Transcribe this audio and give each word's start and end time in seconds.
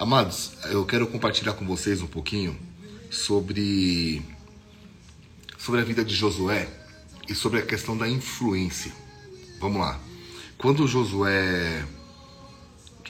Amados, 0.00 0.52
eu 0.66 0.86
quero 0.86 1.08
compartilhar 1.08 1.54
com 1.54 1.66
vocês 1.66 2.00
um 2.00 2.06
pouquinho 2.06 2.56
sobre 3.10 4.22
sobre 5.58 5.80
a 5.80 5.84
vida 5.84 6.04
de 6.04 6.14
Josué 6.14 6.68
e 7.28 7.34
sobre 7.34 7.58
a 7.58 7.66
questão 7.66 7.98
da 7.98 8.08
influência. 8.08 8.92
Vamos 9.58 9.80
lá. 9.80 9.98
Quando 10.56 10.86
Josué 10.86 11.84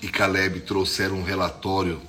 e 0.02 0.08
Caleb 0.08 0.60
trouxeram 0.60 1.16
um 1.16 1.22
relatório 1.22 2.00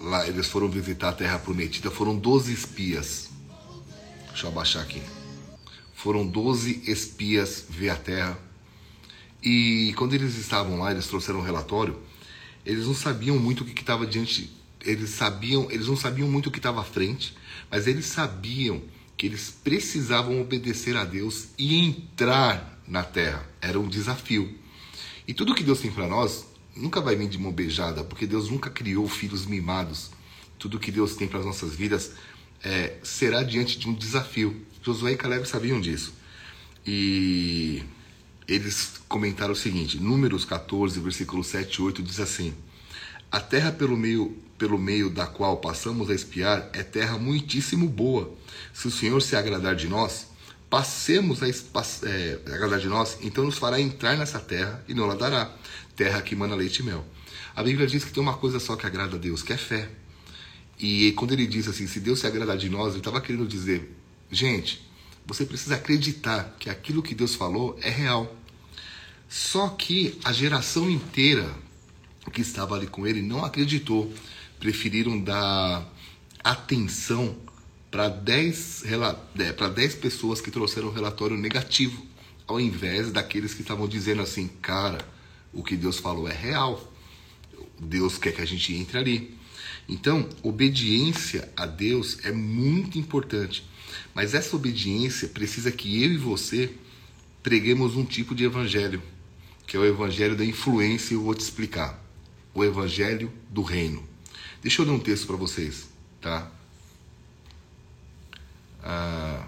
lá, 0.00 0.24
eles 0.28 0.46
foram 0.46 0.70
visitar 0.70 1.08
a 1.08 1.12
terra 1.12 1.40
prometida, 1.40 1.90
foram 1.90 2.16
12 2.16 2.52
espias. 2.52 3.30
Deixa 4.28 4.46
eu 4.46 4.50
abaixar 4.52 4.84
aqui. 4.84 5.02
Foram 5.92 6.24
12 6.24 6.84
espias 6.86 7.64
ver 7.68 7.90
a 7.90 7.96
terra. 7.96 8.38
E 9.42 9.92
quando 9.98 10.14
eles 10.14 10.36
estavam 10.38 10.78
lá, 10.78 10.92
eles 10.92 11.08
trouxeram 11.08 11.40
um 11.40 11.44
relatório, 11.44 12.00
eles 12.64 12.86
não 12.86 12.94
sabiam 12.94 13.38
muito 13.38 13.62
o 13.62 13.66
que 13.66 13.80
estava 13.80 14.06
diante, 14.06 14.50
eles 14.84 15.10
sabiam, 15.10 15.68
eles 15.70 15.86
não 15.86 15.96
sabiam 15.96 16.28
muito 16.28 16.48
o 16.48 16.50
que 16.50 16.58
estava 16.58 16.80
à 16.80 16.84
frente, 16.84 17.34
mas 17.70 17.86
eles 17.86 18.06
sabiam 18.06 18.82
que 19.16 19.26
eles 19.26 19.50
precisavam 19.50 20.40
obedecer 20.40 20.96
a 20.96 21.04
Deus 21.04 21.48
e 21.58 21.76
entrar 21.84 22.82
na 22.86 23.02
terra. 23.02 23.46
Era 23.60 23.78
um 23.78 23.88
desafio. 23.88 24.58
E 25.28 25.34
tudo 25.34 25.54
que 25.54 25.62
Deus 25.62 25.80
tem 25.80 25.92
para 25.92 26.08
nós 26.08 26.46
nunca 26.74 27.00
vai 27.00 27.16
vir 27.16 27.28
de 27.28 27.38
mão 27.38 27.52
beijada, 27.52 28.02
porque 28.02 28.26
Deus 28.26 28.48
nunca 28.48 28.70
criou 28.70 29.06
filhos 29.08 29.44
mimados. 29.44 30.10
Tudo 30.58 30.78
que 30.78 30.90
Deus 30.90 31.14
tem 31.16 31.28
para 31.28 31.40
as 31.40 31.44
nossas 31.44 31.74
vidas 31.74 32.12
é, 32.62 32.96
será 33.02 33.42
diante 33.42 33.78
de 33.78 33.88
um 33.88 33.94
desafio. 33.94 34.64
Josué 34.82 35.12
e 35.12 35.16
Caleb 35.16 35.46
sabiam 35.46 35.80
disso. 35.80 36.14
E 36.86 37.82
eles 38.50 39.00
comentaram 39.08 39.52
o 39.52 39.56
seguinte: 39.56 39.98
Números 39.98 40.44
14, 40.44 40.98
versículo 40.98 41.44
7 41.44 41.74
e 41.76 41.82
8 41.82 42.02
diz 42.02 42.18
assim: 42.18 42.52
A 43.30 43.40
terra 43.40 43.70
pelo 43.70 43.96
meio 43.96 44.36
pelo 44.58 44.76
meio 44.76 45.08
da 45.08 45.26
qual 45.26 45.56
passamos 45.56 46.10
a 46.10 46.14
espiar 46.14 46.68
é 46.74 46.82
terra 46.82 47.16
muitíssimo 47.16 47.88
boa. 47.88 48.30
Se 48.74 48.88
o 48.88 48.90
Senhor 48.90 49.22
se 49.22 49.34
agradar 49.34 49.74
de 49.74 49.88
nós, 49.88 50.26
passemos 50.68 51.42
a 51.42 51.48
é, 51.48 52.38
agradar 52.46 52.78
de 52.78 52.86
nós, 52.86 53.16
então 53.22 53.44
nos 53.44 53.56
fará 53.56 53.80
entrar 53.80 54.18
nessa 54.18 54.38
terra 54.38 54.84
e 54.86 54.92
não 54.92 55.06
la 55.06 55.14
dará, 55.14 55.50
terra 55.96 56.20
que 56.20 56.36
mana 56.36 56.54
leite 56.54 56.80
e 56.80 56.82
mel. 56.82 57.06
A 57.56 57.62
Bíblia 57.62 57.86
diz 57.86 58.04
que 58.04 58.12
tem 58.12 58.22
uma 58.22 58.36
coisa 58.36 58.60
só 58.60 58.76
que 58.76 58.84
agrada 58.84 59.16
a 59.16 59.18
Deus, 59.18 59.42
que 59.42 59.52
é 59.52 59.56
fé. 59.56 59.88
E 60.78 61.12
quando 61.12 61.32
ele 61.32 61.46
diz 61.46 61.66
assim, 61.66 61.86
se 61.86 61.98
Deus 61.98 62.20
se 62.20 62.26
agradar 62.26 62.58
de 62.58 62.68
nós, 62.68 62.90
ele 62.90 62.98
estava 62.98 63.20
querendo 63.20 63.46
dizer, 63.46 63.96
gente, 64.30 64.86
você 65.26 65.46
precisa 65.46 65.76
acreditar 65.76 66.56
que 66.58 66.68
aquilo 66.68 67.02
que 67.02 67.14
Deus 67.14 67.34
falou 67.34 67.78
é 67.82 67.88
real. 67.88 68.34
Só 69.30 69.68
que 69.68 70.18
a 70.24 70.32
geração 70.32 70.90
inteira 70.90 71.48
que 72.32 72.40
estava 72.40 72.74
ali 72.74 72.88
com 72.88 73.06
ele 73.06 73.22
não 73.22 73.44
acreditou 73.44 74.12
preferiram 74.58 75.20
dar 75.20 75.88
atenção 76.42 77.36
para 77.92 78.08
10, 78.08 78.82
para 79.56 79.68
10 79.68 79.94
pessoas 79.94 80.40
que 80.40 80.50
trouxeram 80.50 80.92
relatório 80.92 81.36
negativo, 81.36 82.04
ao 82.44 82.60
invés 82.60 83.12
daqueles 83.12 83.54
que 83.54 83.62
estavam 83.62 83.86
dizendo 83.86 84.20
assim, 84.20 84.48
cara, 84.60 85.06
o 85.52 85.62
que 85.62 85.76
Deus 85.76 85.98
falou 85.98 86.28
é 86.28 86.34
real. 86.34 86.92
Deus 87.78 88.18
quer 88.18 88.32
que 88.32 88.42
a 88.42 88.46
gente 88.46 88.74
entre 88.74 88.98
ali. 88.98 89.38
Então, 89.88 90.28
obediência 90.42 91.48
a 91.56 91.66
Deus 91.66 92.18
é 92.24 92.32
muito 92.32 92.98
importante. 92.98 93.64
Mas 94.12 94.34
essa 94.34 94.56
obediência 94.56 95.28
precisa 95.28 95.70
que 95.70 96.02
eu 96.02 96.12
e 96.12 96.16
você 96.16 96.74
preguemos 97.44 97.96
um 97.96 98.04
tipo 98.04 98.34
de 98.34 98.44
evangelho, 98.44 99.00
que 99.70 99.76
é 99.76 99.80
o 99.80 99.86
evangelho 99.86 100.34
da 100.34 100.44
influência, 100.44 101.14
e 101.14 101.16
eu 101.16 101.22
vou 101.22 101.32
te 101.32 101.42
explicar. 101.42 101.96
O 102.52 102.64
evangelho 102.64 103.32
do 103.48 103.62
reino. 103.62 104.02
Deixa 104.60 104.82
eu 104.82 104.86
ler 104.86 104.90
um 104.90 104.98
texto 104.98 105.28
para 105.28 105.36
vocês, 105.36 105.88
tá? 106.20 106.50
Ah, 108.82 109.46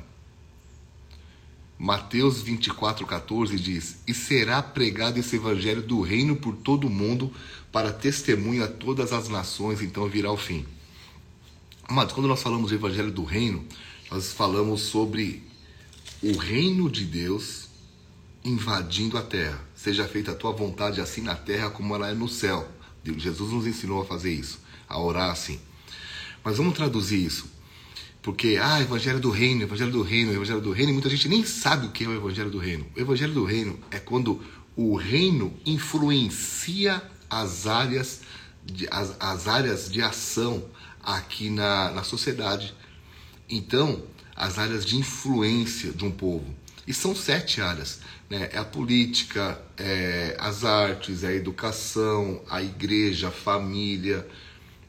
Mateus 1.76 2.40
24, 2.40 3.04
14 3.04 3.58
diz: 3.58 3.96
E 4.06 4.14
será 4.14 4.62
pregado 4.62 5.18
esse 5.18 5.34
evangelho 5.34 5.82
do 5.82 6.00
reino 6.00 6.36
por 6.36 6.54
todo 6.54 6.86
o 6.86 6.90
mundo, 6.90 7.34
para 7.72 7.92
testemunho 7.92 8.62
a 8.62 8.68
todas 8.68 9.12
as 9.12 9.28
nações, 9.28 9.82
então 9.82 10.08
virá 10.08 10.30
o 10.30 10.36
fim. 10.36 10.64
Amados, 11.82 12.14
quando 12.14 12.28
nós 12.28 12.40
falamos 12.40 12.70
do 12.70 12.76
evangelho 12.76 13.10
do 13.10 13.24
reino, 13.24 13.66
nós 14.08 14.32
falamos 14.32 14.82
sobre 14.82 15.42
o 16.22 16.36
reino 16.36 16.88
de 16.88 17.04
Deus 17.04 17.61
invadindo 18.44 19.16
a 19.16 19.22
terra. 19.22 19.60
Seja 19.74 20.06
feita 20.06 20.32
a 20.32 20.34
tua 20.34 20.52
vontade, 20.52 21.00
assim 21.00 21.20
na 21.20 21.34
terra 21.34 21.70
como 21.70 21.94
ela 21.94 22.10
é 22.10 22.14
no 22.14 22.28
céu. 22.28 22.68
Jesus 23.04 23.52
nos 23.52 23.66
ensinou 23.66 24.02
a 24.02 24.04
fazer 24.04 24.32
isso 24.32 24.60
a 24.92 25.00
orar 25.00 25.30
assim. 25.30 25.58
Mas 26.44 26.58
vamos 26.58 26.74
traduzir 26.74 27.24
isso. 27.24 27.50
Porque, 28.20 28.58
ah, 28.62 28.80
Evangelho 28.80 29.18
do 29.18 29.30
Reino, 29.30 29.62
Evangelho 29.62 29.90
do 29.90 30.02
Reino, 30.02 30.32
Evangelho 30.32 30.60
do 30.60 30.70
Reino, 30.70 30.90
e 30.90 30.92
muita 30.92 31.10
gente 31.10 31.28
nem 31.28 31.44
sabe 31.44 31.86
o 31.86 31.90
que 31.90 32.04
é 32.04 32.08
o 32.08 32.14
Evangelho 32.14 32.50
do 32.50 32.58
Reino. 32.58 32.86
O 32.94 33.00
Evangelho 33.00 33.32
do 33.32 33.44
Reino 33.44 33.78
é 33.90 33.98
quando 33.98 34.40
o 34.76 34.94
reino 34.94 35.52
influencia 35.66 37.02
as 37.28 37.66
áreas 37.66 38.22
de, 38.64 38.86
as, 38.90 39.16
as 39.18 39.48
áreas 39.48 39.90
de 39.90 40.00
ação 40.00 40.64
aqui 41.02 41.50
na, 41.50 41.90
na 41.90 42.04
sociedade. 42.04 42.74
Então, 43.50 44.02
as 44.36 44.58
áreas 44.58 44.84
de 44.84 44.96
influência 44.96 45.92
de 45.92 46.04
um 46.04 46.10
povo. 46.10 46.54
E 46.86 46.92
são 46.92 47.14
sete 47.14 47.60
áreas. 47.60 48.00
Né? 48.28 48.50
É 48.52 48.58
a 48.58 48.64
política, 48.64 49.60
é 49.76 50.36
as 50.38 50.64
artes, 50.64 51.22
é 51.22 51.28
a 51.28 51.34
educação, 51.34 52.42
a 52.48 52.62
igreja, 52.62 53.28
a 53.28 53.32
família, 53.32 54.26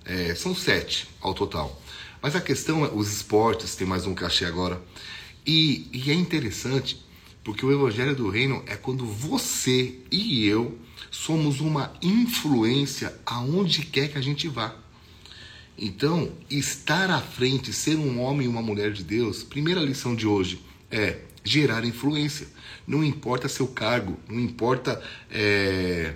é, 0.06 0.34
são 0.36 0.56
sete 0.56 1.08
ao 1.22 1.34
total. 1.34 1.82
Mas 2.22 2.36
a 2.36 2.42
questão 2.42 2.86
é, 2.86 2.90
os 2.90 3.12
esportes, 3.12 3.76
tem 3.76 3.86
mais 3.86 4.06
um 4.06 4.14
cachê 4.14 4.46
agora. 4.46 4.82
E, 5.46 5.90
e 5.92 6.10
é 6.10 6.14
interessante, 6.14 7.04
porque 7.44 7.66
o 7.66 7.72
Evangelho 7.72 8.16
do 8.16 8.30
Reino 8.30 8.64
é 8.66 8.76
quando 8.76 9.06
você 9.06 10.00
e 10.10 10.46
eu 10.46 10.78
somos 11.12 11.60
uma 11.60 11.94
influência 12.02 13.14
aonde 13.26 13.86
quer 13.86 14.08
que 14.08 14.18
a 14.18 14.22
gente 14.22 14.48
vá. 14.48 14.76
Então, 15.78 16.32
estar 16.50 17.10
à 17.10 17.20
frente, 17.20 17.74
ser 17.74 17.98
um 17.98 18.22
homem 18.22 18.46
e 18.46 18.50
uma 18.50 18.62
mulher 18.62 18.94
de 18.94 19.04
Deus, 19.04 19.44
primeira 19.44 19.82
lição 19.82 20.16
de 20.16 20.26
hoje 20.28 20.62
é 20.90 21.20
gerar 21.44 21.86
influência. 21.86 22.48
Não 22.88 23.04
importa 23.04 23.48
seu 23.48 23.68
cargo, 23.68 24.20
não 24.30 24.40
importa 24.40 25.02
é, 25.30 26.16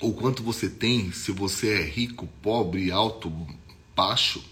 o 0.00 0.12
quanto 0.12 0.42
você 0.42 0.68
tem, 0.68 1.12
se 1.12 1.32
você 1.32 1.80
é 1.80 1.82
rico, 1.82 2.28
pobre, 2.40 2.90
alto, 2.90 3.32
baixo, 3.94 4.42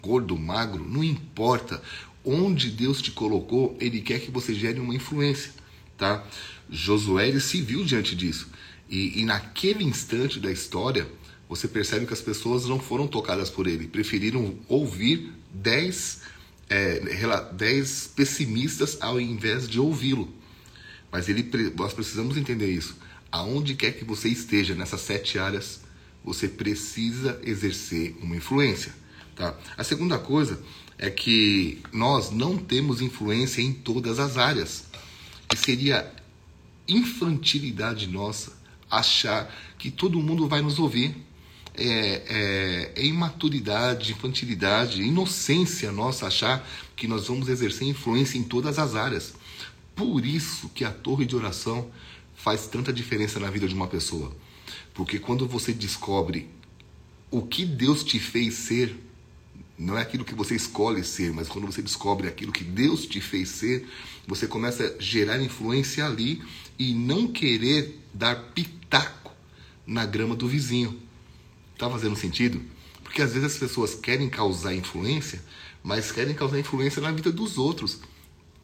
gordo, 0.00 0.36
magro, 0.38 0.88
não 0.88 1.02
importa. 1.02 1.82
Onde 2.24 2.70
Deus 2.70 3.02
te 3.02 3.10
colocou, 3.10 3.76
Ele 3.80 4.00
quer 4.00 4.18
que 4.18 4.30
você 4.30 4.54
gere 4.54 4.80
uma 4.80 4.94
influência, 4.94 5.52
tá? 5.98 6.24
Josué 6.70 7.38
se 7.38 7.60
viu 7.60 7.84
diante 7.84 8.16
disso. 8.16 8.48
E, 8.88 9.20
e 9.20 9.24
naquele 9.24 9.84
instante 9.84 10.40
da 10.40 10.50
história, 10.50 11.06
você 11.48 11.68
percebe 11.68 12.06
que 12.06 12.12
as 12.12 12.22
pessoas 12.22 12.64
não 12.66 12.78
foram 12.78 13.06
tocadas 13.06 13.50
por 13.50 13.66
ele, 13.66 13.86
preferiram 13.86 14.58
ouvir 14.68 15.32
dez, 15.52 16.22
é, 16.68 17.00
dez 17.52 18.10
pessimistas 18.14 18.98
ao 19.00 19.20
invés 19.20 19.68
de 19.68 19.78
ouvi-lo. 19.78 20.32
Mas 21.10 21.28
ele, 21.28 21.48
nós 21.76 21.92
precisamos 21.92 22.36
entender 22.36 22.70
isso 22.70 22.96
aonde 23.34 23.74
quer 23.74 23.90
que 23.90 24.04
você 24.04 24.28
esteja 24.28 24.76
nessas 24.76 25.00
sete 25.00 25.40
áreas, 25.40 25.80
você 26.24 26.46
precisa 26.46 27.40
exercer 27.42 28.16
uma 28.22 28.36
influência. 28.36 28.94
Tá? 29.34 29.58
A 29.76 29.82
segunda 29.82 30.20
coisa 30.20 30.62
é 30.96 31.10
que 31.10 31.82
nós 31.92 32.30
não 32.30 32.56
temos 32.56 33.00
influência 33.00 33.60
em 33.60 33.72
todas 33.72 34.20
as 34.20 34.38
áreas. 34.38 34.84
E 35.52 35.56
seria 35.56 36.08
infantilidade 36.86 38.06
nossa 38.06 38.52
achar 38.88 39.52
que 39.78 39.90
todo 39.90 40.22
mundo 40.22 40.46
vai 40.46 40.62
nos 40.62 40.78
ouvir. 40.78 41.16
É, 41.76 41.82
é, 41.86 42.92
é, 42.94 43.04
imaturidade, 43.04 44.12
infantilidade, 44.12 45.02
inocência 45.02 45.90
nossa 45.90 46.28
achar 46.28 46.64
que 46.94 47.08
nós 47.08 47.26
vamos 47.26 47.48
exercer 47.48 47.88
influência 47.88 48.38
em 48.38 48.44
todas 48.44 48.78
as 48.78 48.94
áreas. 48.94 49.34
Por 49.96 50.24
isso 50.24 50.68
que 50.68 50.84
a 50.84 50.90
torre 50.92 51.26
de 51.26 51.34
oração 51.34 51.90
faz 52.34 52.66
tanta 52.66 52.92
diferença 52.92 53.40
na 53.40 53.50
vida 53.50 53.66
de 53.66 53.74
uma 53.74 53.88
pessoa. 53.88 54.34
Porque 54.92 55.18
quando 55.18 55.48
você 55.48 55.72
descobre 55.72 56.48
o 57.30 57.42
que 57.42 57.64
Deus 57.64 58.04
te 58.04 58.20
fez 58.20 58.54
ser, 58.54 58.96
não 59.76 59.98
é 59.98 60.02
aquilo 60.02 60.24
que 60.24 60.34
você 60.34 60.54
escolhe 60.54 61.02
ser, 61.02 61.32
mas 61.32 61.48
quando 61.48 61.66
você 61.66 61.82
descobre 61.82 62.28
aquilo 62.28 62.52
que 62.52 62.62
Deus 62.62 63.06
te 63.06 63.20
fez 63.20 63.48
ser, 63.48 63.88
você 64.26 64.46
começa 64.46 64.84
a 64.84 65.02
gerar 65.02 65.42
influência 65.42 66.06
ali 66.06 66.40
e 66.78 66.94
não 66.94 67.26
querer 67.26 68.00
dar 68.12 68.36
pitaco 68.52 69.32
na 69.86 70.06
grama 70.06 70.36
do 70.36 70.46
vizinho. 70.46 71.02
Tá 71.78 71.90
fazendo 71.90 72.16
sentido? 72.16 72.60
Porque 73.02 73.22
às 73.22 73.32
vezes 73.32 73.52
as 73.52 73.58
pessoas 73.58 73.94
querem 73.94 74.28
causar 74.28 74.74
influência, 74.74 75.42
mas 75.82 76.10
querem 76.12 76.34
causar 76.34 76.58
influência 76.58 77.02
na 77.02 77.10
vida 77.12 77.30
dos 77.30 77.58
outros, 77.58 78.00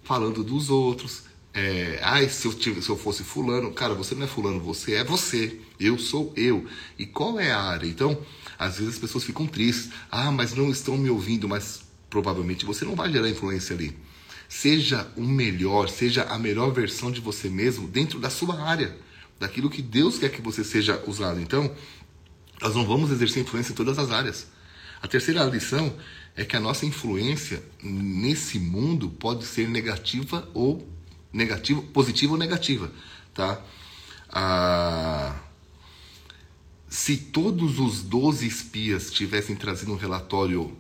falando 0.03 0.43
dos 0.43 0.71
outros, 0.71 1.25
é, 1.53 1.99
ai, 2.03 2.29
se 2.29 2.47
eu, 2.47 2.55
tivesse, 2.55 2.87
se 2.87 2.91
eu 2.91 2.97
fosse 2.97 3.25
fulano, 3.25 3.73
cara, 3.73 3.95
você 3.95 4.15
não 4.15 4.25
é 4.25 4.27
fulano, 4.27 4.61
você 4.61 4.95
é 4.95 5.05
você, 5.05 5.61
eu 5.79 5.99
sou 5.99 6.33
eu. 6.37 6.65
E 6.99 7.05
qual 7.05 7.41
é 7.41 7.51
a 7.51 7.61
área? 7.61 7.87
Então, 7.87 8.21
às 8.59 8.79
vezes 8.79 8.95
as 8.95 9.01
pessoas 9.01 9.25
ficam 9.25 9.47
tristes, 9.47 9.91
ah, 10.11 10.31
mas 10.31 10.55
não 10.55 10.71
estão 10.71 10.97
me 10.97 11.11
ouvindo, 11.11 11.49
mas 11.49 11.83
provavelmente 12.09 12.65
você 12.65 12.85
não 12.85 12.95
vai 12.95 13.11
gerar 13.11 13.29
influência 13.29 13.75
ali. 13.75 13.97
Seja 14.49 15.09
o 15.17 15.23
melhor, 15.23 15.89
seja 15.89 16.25
a 16.25 16.39
melhor 16.39 16.73
versão 16.73 17.11
de 17.11 17.21
você 17.21 17.49
mesmo 17.49 17.89
dentro 17.89 18.19
da 18.19 18.31
sua 18.31 18.61
área, 18.63 18.97
daquilo 19.39 19.71
que 19.71 19.83
Deus 19.83 20.19
quer 20.19 20.31
que 20.31 20.43
você 20.43 20.63
seja 20.63 21.03
usado. 21.07 21.41
Então, 21.41 21.75
nós 22.61 22.75
não 22.75 22.87
vamos 22.87 23.11
exercer 23.11 23.43
influência 23.43 23.73
em 23.73 23.75
todas 23.75 23.99
as 23.99 24.11
áreas. 24.11 24.49
A 25.03 25.09
terceira 25.09 25.43
lição 25.45 25.97
é 26.37 26.45
que 26.45 26.57
a 26.57 26.61
nossa 26.61 26.85
influência 26.85 27.63
nesse 27.83 28.59
mundo 28.59 29.09
pode 29.09 29.45
ser 29.45 29.69
negativa 29.69 30.49
ou 30.53 30.87
negativa, 31.33 31.81
positiva 31.81 32.33
ou 32.33 32.39
negativa, 32.39 32.93
tá? 33.33 33.61
Ah, 34.29 35.37
se 36.89 37.17
todos 37.17 37.79
os 37.79 38.03
12 38.03 38.47
espias 38.47 39.11
tivessem 39.11 39.57
trazido 39.57 39.93
um 39.93 39.97
relatório 39.97 40.77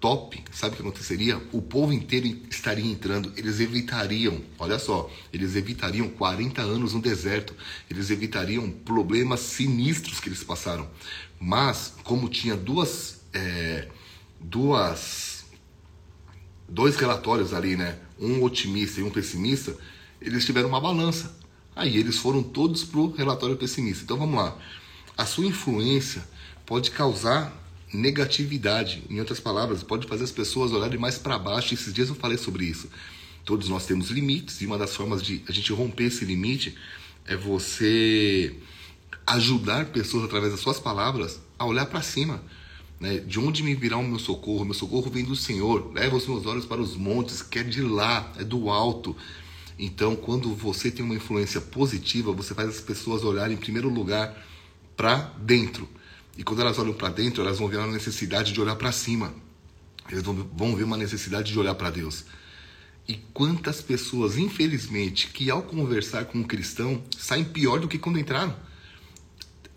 top, 0.00 0.42
sabe 0.52 0.74
o 0.74 0.76
que 0.76 0.82
aconteceria? 0.82 1.40
O 1.52 1.62
povo 1.62 1.92
inteiro 1.92 2.26
estaria 2.50 2.84
entrando, 2.84 3.32
eles 3.36 3.60
evitariam, 3.60 4.40
olha 4.58 4.78
só, 4.78 5.10
eles 5.32 5.56
evitariam 5.56 6.08
40 6.08 6.60
anos 6.62 6.92
no 6.92 7.00
deserto, 7.00 7.54
eles 7.90 8.10
evitariam 8.10 8.70
problemas 8.70 9.40
sinistros 9.40 10.20
que 10.20 10.28
eles 10.28 10.44
passaram. 10.44 10.88
Mas, 11.40 11.94
como 12.04 12.28
tinha 12.28 12.56
duas, 12.56 13.22
é, 13.32 13.88
duas, 14.40 15.46
dois 16.68 16.96
relatórios 16.96 17.52
ali, 17.52 17.76
né? 17.76 17.98
Um 18.18 18.42
otimista 18.42 19.00
e 19.00 19.02
um 19.02 19.10
pessimista, 19.10 19.76
eles 20.20 20.44
tiveram 20.44 20.68
uma 20.68 20.80
balança. 20.80 21.36
Aí 21.74 21.96
eles 21.96 22.16
foram 22.16 22.42
todos 22.42 22.84
pro 22.84 23.12
relatório 23.12 23.56
pessimista. 23.56 24.04
Então 24.04 24.16
vamos 24.16 24.36
lá. 24.36 24.56
A 25.16 25.26
sua 25.26 25.44
influência 25.46 26.26
pode 26.64 26.90
causar 26.90 27.52
negatividade. 27.92 29.02
Em 29.08 29.18
outras 29.20 29.40
palavras, 29.40 29.82
pode 29.82 30.06
fazer 30.06 30.24
as 30.24 30.30
pessoas 30.30 30.72
olharem 30.72 30.98
mais 30.98 31.18
para 31.18 31.38
baixo. 31.38 31.74
Esses 31.74 31.92
dias 31.92 32.08
eu 32.08 32.14
falei 32.14 32.38
sobre 32.38 32.64
isso. 32.64 32.88
Todos 33.44 33.68
nós 33.68 33.86
temos 33.86 34.10
limites 34.10 34.60
e 34.60 34.66
uma 34.66 34.76
das 34.76 34.94
formas 34.94 35.22
de 35.22 35.42
a 35.48 35.52
gente 35.52 35.72
romper 35.72 36.04
esse 36.04 36.24
limite 36.24 36.76
é 37.24 37.36
você 37.36 38.54
ajudar 39.26 39.86
pessoas 39.86 40.24
através 40.24 40.52
das 40.52 40.60
suas 40.60 40.78
palavras 40.78 41.40
a 41.58 41.64
olhar 41.64 41.86
para 41.86 42.02
cima. 42.02 42.42
Né? 42.98 43.18
De 43.18 43.38
onde 43.38 43.62
me 43.62 43.74
virá 43.74 43.96
o 43.96 44.02
meu 44.02 44.18
socorro? 44.18 44.64
Meu 44.64 44.74
socorro 44.74 45.10
vem 45.10 45.24
do 45.24 45.36
Senhor. 45.36 45.92
Leva 45.92 46.16
os 46.16 46.26
meus 46.26 46.46
olhos 46.46 46.64
para 46.64 46.80
os 46.80 46.96
montes, 46.96 47.42
que 47.42 47.58
é 47.58 47.62
de 47.62 47.82
lá, 47.82 48.32
é 48.36 48.44
do 48.44 48.70
alto. 48.70 49.16
Então, 49.78 50.16
quando 50.16 50.54
você 50.54 50.90
tem 50.90 51.04
uma 51.04 51.14
influência 51.14 51.60
positiva, 51.60 52.32
você 52.32 52.54
faz 52.54 52.68
as 52.68 52.80
pessoas 52.80 53.22
olharem 53.22 53.56
em 53.56 53.60
primeiro 53.60 53.88
lugar 53.88 54.34
para 54.96 55.32
dentro. 55.38 55.86
E 56.36 56.44
quando 56.44 56.60
elas 56.60 56.78
olham 56.78 56.92
para 56.92 57.08
dentro, 57.08 57.42
elas 57.42 57.58
vão 57.58 57.68
ver 57.68 57.80
a 57.80 57.86
necessidade 57.86 58.52
de 58.52 58.60
olhar 58.60 58.76
para 58.76 58.92
cima. 58.92 59.34
Eles 60.10 60.22
vão 60.22 60.76
ver 60.76 60.84
uma 60.84 60.96
necessidade 60.96 61.52
de 61.52 61.58
olhar 61.58 61.74
para 61.74 61.90
Deus. 61.90 62.24
E 63.08 63.14
quantas 63.32 63.80
pessoas, 63.80 64.36
infelizmente, 64.36 65.28
que 65.28 65.50
ao 65.50 65.62
conversar 65.62 66.26
com 66.26 66.38
um 66.38 66.44
cristão 66.44 67.02
saem 67.16 67.44
pior 67.44 67.78
do 67.78 67.88
que 67.88 67.98
quando 67.98 68.18
entraram? 68.18 68.54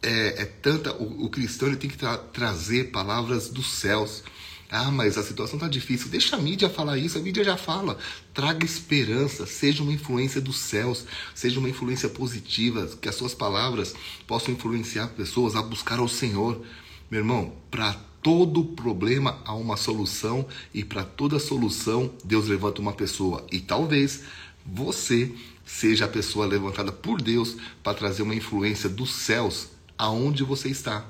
É, 0.02 0.42
é 0.42 0.46
tanta. 0.46 0.94
O, 0.94 1.26
o 1.26 1.30
cristão 1.30 1.68
ele 1.68 1.78
tem 1.78 1.90
que 1.90 1.98
tra 1.98 2.18
trazer 2.18 2.92
palavras 2.92 3.50
dos 3.50 3.72
céus. 3.74 4.24
Ah, 4.72 4.92
mas 4.92 5.18
a 5.18 5.24
situação 5.24 5.56
está 5.56 5.68
difícil. 5.68 6.10
Deixa 6.10 6.36
a 6.36 6.40
mídia 6.40 6.70
falar 6.70 6.96
isso, 6.98 7.18
a 7.18 7.22
mídia 7.22 7.44
já 7.44 7.58
fala. 7.58 7.98
Traga 8.34 8.64
esperança, 8.64 9.48
seja 9.48 9.82
uma 9.82 9.92
influência 9.92 10.40
dos 10.40 10.58
céus, 10.58 11.06
seja 11.34 11.60
uma 11.60 11.70
influência 11.70 12.08
positiva, 12.08 12.88
que 13.02 13.10
as 13.10 13.16
suas 13.16 13.34
palavras 13.34 13.96
possam 14.28 14.54
influenciar 14.54 15.08
pessoas 15.08 15.56
a 15.56 15.62
buscar 15.64 15.98
ao 15.98 16.08
Senhor. 16.08 16.62
Meu 17.10 17.22
irmão, 17.22 17.54
para 17.72 17.94
todo 18.22 18.64
problema 18.64 19.42
há 19.44 19.56
uma 19.56 19.76
solução 19.76 20.46
e 20.72 20.84
para 20.84 21.04
toda 21.04 21.40
solução 21.40 22.14
Deus 22.24 22.48
levanta 22.48 22.80
uma 22.80 22.94
pessoa. 22.94 23.44
E 23.52 23.60
talvez 23.60 24.24
você 24.64 25.34
seja 25.66 26.06
a 26.06 26.10
pessoa 26.10 26.46
levantada 26.46 26.92
por 26.92 27.20
Deus 27.20 27.56
para 27.82 27.98
trazer 27.98 28.22
uma 28.22 28.36
influência 28.36 28.88
dos 28.88 29.14
céus 29.16 29.70
aonde 29.98 30.44
você 30.44 30.70
está. 30.70 31.08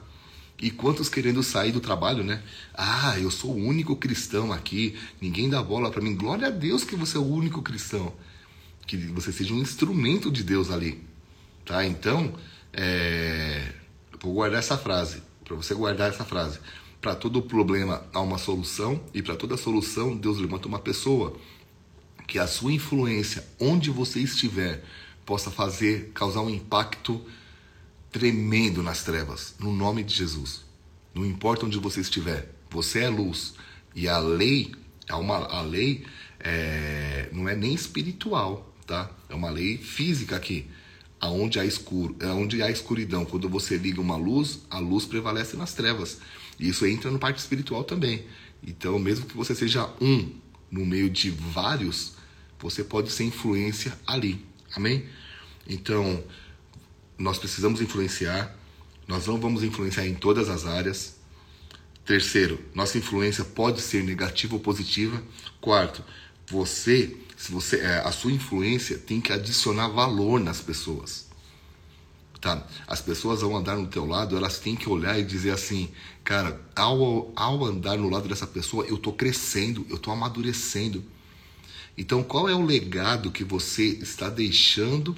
E 0.61 0.69
quantos 0.69 1.07
querendo 1.07 1.41
sair 1.41 1.71
do 1.71 1.79
trabalho, 1.79 2.23
né? 2.23 2.43
Ah, 2.73 3.17
eu 3.17 3.31
sou 3.31 3.51
o 3.51 3.65
único 3.65 3.95
cristão 3.95 4.51
aqui, 4.51 4.97
ninguém 5.21 5.49
dá 5.49 5.63
bola 5.63 5.89
para 5.89 6.01
mim. 6.01 6.15
Glória 6.15 6.47
a 6.47 6.51
Deus 6.51 6.83
que 6.83 6.97
você 6.97 7.15
é 7.15 7.19
o 7.19 7.25
único 7.25 7.61
cristão. 7.61 8.13
Que 8.85 8.97
você 8.97 9.31
seja 9.31 9.53
um 9.53 9.61
instrumento 9.61 10.29
de 10.29 10.43
Deus 10.43 10.69
ali. 10.69 11.01
Tá? 11.65 11.85
Então, 11.85 12.33
é... 12.73 13.73
vou 14.21 14.33
guardar 14.33 14.59
essa 14.59 14.77
frase, 14.77 15.21
para 15.45 15.55
você 15.55 15.73
guardar 15.73 16.09
essa 16.09 16.25
frase. 16.25 16.59
Para 16.99 17.15
todo 17.15 17.41
problema 17.41 18.03
há 18.13 18.19
uma 18.19 18.37
solução, 18.37 19.01
e 19.13 19.21
para 19.21 19.37
toda 19.37 19.55
solução 19.55 20.17
Deus 20.17 20.39
levanta 20.39 20.67
uma 20.67 20.79
pessoa. 20.79 21.37
Que 22.27 22.37
a 22.37 22.47
sua 22.47 22.73
influência, 22.73 23.47
onde 23.59 23.89
você 23.89 24.19
estiver, 24.19 24.83
possa 25.25 25.49
fazer, 25.49 26.11
causar 26.13 26.41
um 26.41 26.49
impacto 26.49 27.21
tremendo 28.11 28.81
nas 28.81 29.03
trevas, 29.03 29.55
no 29.59 29.71
nome 29.71 30.03
de 30.03 30.13
Jesus. 30.13 30.65
Não 31.13 31.25
importa 31.25 31.65
onde 31.65 31.77
você 31.77 32.01
estiver, 32.01 32.53
você 32.69 32.99
é 33.01 33.09
luz. 33.09 33.53
E 33.95 34.07
a 34.07 34.19
lei, 34.19 34.73
é 35.07 35.15
uma, 35.15 35.37
a 35.37 35.61
lei 35.61 36.05
é, 36.39 37.29
não 37.31 37.47
é 37.47 37.55
nem 37.55 37.73
espiritual, 37.73 38.73
tá? 38.85 39.11
É 39.27 39.35
uma 39.35 39.49
lei 39.49 39.77
física 39.77 40.35
aqui. 40.35 40.67
Aonde 41.19 41.59
há 41.59 41.65
escuro, 41.65 42.15
onde 42.37 42.61
há 42.63 42.71
escuridão, 42.71 43.25
quando 43.25 43.49
você 43.49 43.77
liga 43.77 43.99
uma 43.99 44.15
luz, 44.15 44.61
a 44.69 44.79
luz 44.79 45.05
prevalece 45.05 45.57
nas 45.57 45.73
trevas. 45.73 46.19
E 46.59 46.69
isso 46.69 46.85
entra 46.85 47.11
no 47.11 47.19
parte 47.19 47.39
espiritual 47.39 47.83
também. 47.83 48.25
Então, 48.65 48.97
mesmo 48.97 49.25
que 49.25 49.35
você 49.35 49.53
seja 49.53 49.89
um 49.99 50.31
no 50.71 50.85
meio 50.85 51.09
de 51.09 51.29
vários, 51.29 52.13
você 52.59 52.83
pode 52.83 53.11
ser 53.11 53.23
influência 53.23 53.97
ali. 54.05 54.45
Amém? 54.75 55.05
Então, 55.67 56.23
nós 57.19 57.37
precisamos 57.37 57.81
influenciar, 57.81 58.55
nós 59.07 59.27
não 59.27 59.39
vamos 59.39 59.61
influenciar 59.61 60.07
em 60.07 60.15
todas 60.15 60.49
as 60.49 60.65
áreas. 60.65 61.17
Terceiro, 62.05 62.59
nossa 62.73 62.97
influência 62.97 63.43
pode 63.43 63.81
ser 63.81 64.03
negativa 64.03 64.55
ou 64.55 64.59
positiva. 64.59 65.21
Quarto, 65.59 66.03
você, 66.47 67.15
se 67.35 67.51
você, 67.51 67.81
é, 67.81 67.99
a 67.99 68.11
sua 68.11 68.31
influência 68.31 68.97
tem 68.97 69.19
que 69.19 69.33
adicionar 69.33 69.89
valor 69.89 70.39
nas 70.39 70.61
pessoas. 70.61 71.27
Tá? 72.39 72.65
As 72.87 73.01
pessoas 73.01 73.41
vão 73.41 73.57
andar 73.57 73.75
no 73.75 73.87
teu 73.87 74.05
lado, 74.05 74.37
elas 74.37 74.59
têm 74.59 74.75
que 74.75 74.87
olhar 74.87 75.19
e 75.19 75.23
dizer 75.23 75.51
assim, 75.51 75.89
cara, 76.23 76.59
ao, 76.73 77.33
ao 77.35 77.65
andar 77.65 77.97
no 77.97 78.09
lado 78.09 78.29
dessa 78.29 78.47
pessoa, 78.47 78.85
eu 78.85 78.95
estou 78.95 79.11
crescendo, 79.11 79.85
eu 79.89 79.97
estou 79.97 80.13
amadurecendo. 80.13 81.03
Então, 81.97 82.23
qual 82.23 82.47
é 82.47 82.55
o 82.55 82.65
legado 82.65 83.29
que 83.29 83.43
você 83.43 83.83
está 83.83 84.29
deixando 84.29 85.17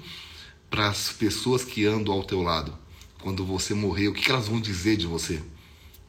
para 0.71 0.87
as 0.87 1.11
pessoas 1.11 1.65
que 1.65 1.85
andam 1.85 2.13
ao 2.13 2.23
teu 2.23 2.41
lado. 2.41 2.73
Quando 3.21 3.45
você 3.45 3.73
morrer, 3.73 4.07
o 4.07 4.13
que, 4.13 4.31
elas 4.31 4.47
vão 4.47 4.59
dizer 4.59 4.95
de 4.95 5.05
você? 5.05 5.43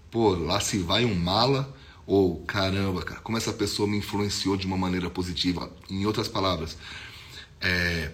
Pô, 0.09 0.31
lá 0.31 0.61
se 0.61 0.79
vai 0.79 1.05
um 1.05 1.17
mala 1.17 1.77
ou 2.07 2.41
caramba, 2.45 3.03
cara, 3.03 3.21
como 3.21 3.37
essa 3.37 3.53
pessoa 3.53 3.89
me 3.89 3.99
influenciou 3.99 4.57
de 4.57 4.67
uma 4.67 4.79
maneira 4.79 5.11
positiva. 5.11 5.71
Em 5.91 6.07
outras 6.07 6.29
palavras, 6.29 6.79
é, 7.61 8.13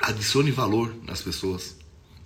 adicione 0.00 0.50
valor 0.50 0.94
nas 1.04 1.22
pessoas. 1.22 1.76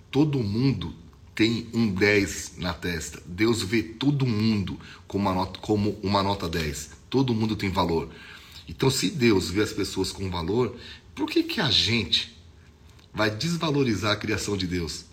Todo 0.09 0.39
mundo 0.39 0.95
tem 1.35 1.69
um 1.73 1.93
10 1.93 2.53
na 2.57 2.73
testa. 2.73 3.21
Deus 3.23 3.61
vê 3.61 3.83
todo 3.83 4.25
mundo 4.25 4.79
como 5.07 5.29
uma 5.29 5.35
nota, 5.35 5.59
como 5.59 5.91
uma 6.01 6.23
nota 6.23 6.49
10. 6.49 6.91
Todo 7.07 7.35
mundo 7.35 7.55
tem 7.55 7.69
valor. 7.69 8.09
Então, 8.67 8.89
se 8.89 9.11
Deus 9.11 9.49
vê 9.51 9.61
as 9.61 9.73
pessoas 9.73 10.11
com 10.11 10.29
valor, 10.29 10.75
por 11.13 11.29
que, 11.29 11.43
que 11.43 11.61
a 11.61 11.69
gente 11.69 12.32
vai 13.13 13.29
desvalorizar 13.29 14.13
a 14.13 14.17
criação 14.17 14.57
de 14.57 14.65
Deus 14.65 15.05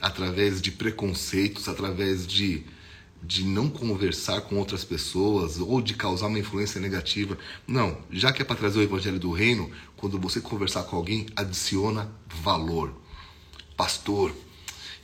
através 0.00 0.60
de 0.60 0.70
preconceitos, 0.70 1.68
através 1.68 2.26
de, 2.26 2.64
de 3.22 3.44
não 3.44 3.70
conversar 3.70 4.42
com 4.42 4.56
outras 4.56 4.84
pessoas 4.84 5.58
ou 5.58 5.80
de 5.80 5.94
causar 5.94 6.26
uma 6.26 6.38
influência 6.38 6.80
negativa. 6.80 7.38
Não, 7.66 7.98
já 8.10 8.32
que 8.32 8.42
é 8.42 8.44
para 8.44 8.56
trazer 8.56 8.78
o 8.78 8.82
evangelho 8.82 9.18
do 9.18 9.30
reino, 9.32 9.70
quando 9.96 10.18
você 10.18 10.40
conversar 10.40 10.82
com 10.84 10.96
alguém, 10.96 11.26
adiciona 11.34 12.10
valor. 12.42 12.92
Pastor, 13.76 14.34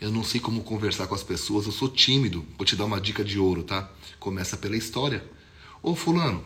eu 0.01 0.11
não 0.11 0.25
sei 0.25 0.41
como 0.41 0.63
conversar 0.63 1.07
com 1.07 1.15
as 1.15 1.23
pessoas, 1.23 1.67
eu 1.67 1.73
sou 1.73 1.89
tímido. 1.89 2.45
Vou 2.59 2.67
te 2.67 2.75
dar 2.75 2.85
uma 2.85 3.01
dica 3.01 3.25
de 3.25 3.39
ouro, 3.39 3.63
tá? 3.63 3.91
Começa 4.19 4.57
pela 4.57 4.77
história. 4.77 5.25
Ô 5.83 5.95
fulano, 5.95 6.45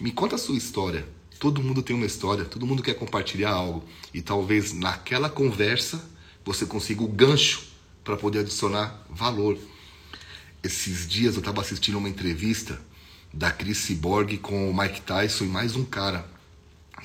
me 0.00 0.10
conta 0.10 0.34
a 0.34 0.38
sua 0.38 0.56
história. 0.56 1.06
Todo 1.40 1.62
mundo 1.62 1.82
tem 1.82 1.96
uma 1.96 2.04
história, 2.04 2.44
todo 2.44 2.66
mundo 2.66 2.82
quer 2.82 2.92
compartilhar 2.92 3.50
algo. 3.50 3.82
E 4.12 4.20
talvez 4.20 4.74
naquela 4.74 5.30
conversa 5.30 6.06
você 6.44 6.66
consiga 6.66 7.02
o 7.02 7.08
gancho 7.08 7.62
para 8.04 8.14
poder 8.14 8.40
adicionar 8.40 9.06
valor. 9.08 9.56
Esses 10.62 11.08
dias 11.08 11.36
eu 11.36 11.38
estava 11.38 11.62
assistindo 11.62 11.96
uma 11.96 12.10
entrevista 12.10 12.78
da 13.32 13.50
Chris 13.50 13.90
Borg 13.92 14.36
com 14.36 14.70
o 14.70 14.76
Mike 14.76 15.00
Tyson 15.00 15.44
e 15.44 15.48
mais 15.48 15.74
um 15.74 15.84
cara. 15.84 16.28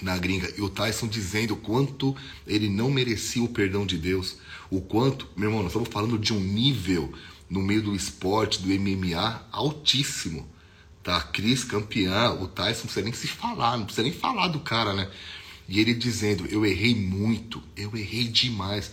na 0.02 0.18
gringa. 0.18 0.54
E 0.58 0.62
o 0.62 0.70
Tyson 0.70 1.08
dizendo 1.08 1.54
o 1.54 1.58
quanto 1.58 2.14
ele 2.46 2.68
não 2.68 2.92
merecia 2.92 3.42
o 3.42 3.48
perdão 3.48 3.86
de 3.86 3.98
Deus. 3.98 4.36
O 4.70 4.82
quanto, 4.82 5.30
meu 5.38 5.48
irmão, 5.48 5.64
nós 5.64 5.72
estamos 5.72 5.88
falando 5.88 6.20
de 6.20 6.34
um 6.34 6.42
nível 6.42 7.14
no 7.50 7.62
meio 7.62 7.82
do 7.82 7.96
esporte, 7.96 8.62
do 8.62 8.68
MMA, 8.68 9.48
altíssimo. 9.50 10.46
Tá? 11.06 11.22
Cris 11.22 11.64
campeã, 11.64 12.32
o 12.32 12.48
Tyson 12.48 12.80
não 12.80 12.86
precisa 12.86 13.04
nem 13.04 13.14
se 13.14 13.28
falar, 13.28 13.78
não 13.78 13.86
precisa 13.86 14.02
nem 14.02 14.12
falar 14.12 14.48
do 14.48 14.60
cara, 14.62 14.92
né? 14.92 15.08
E 15.70 15.80
ele 15.80 15.94
dizendo: 15.94 16.48
Eu 16.48 16.66
errei 16.66 16.96
muito, 16.96 17.62
eu 17.78 17.96
errei 17.96 18.24
demais. 18.28 18.92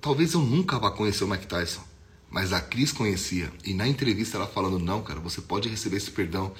Talvez 0.00 0.32
eu 0.32 0.40
nunca 0.40 0.78
vá 0.78 0.92
conhecer 0.92 1.24
o 1.24 1.28
Mike 1.28 1.48
Tyson, 1.48 1.82
mas 2.30 2.52
a 2.52 2.60
Cris 2.60 2.92
conhecia. 2.92 3.52
E 3.64 3.74
na 3.74 3.88
entrevista 3.88 4.36
ela 4.36 4.46
falando: 4.46 4.78
Não, 4.78 5.02
cara, 5.02 5.18
você 5.18 5.40
pode 5.40 5.68
receber 5.68 5.96
esse 5.96 6.12
perdão. 6.12 6.54